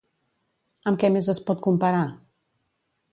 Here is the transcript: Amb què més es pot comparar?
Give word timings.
Amb 0.91 0.99
què 1.03 1.11
més 1.17 1.29
es 1.33 1.41
pot 1.49 1.61
comparar? 1.67 2.03